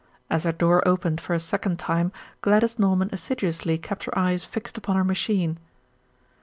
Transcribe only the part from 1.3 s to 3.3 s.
a second time, Gladys Norman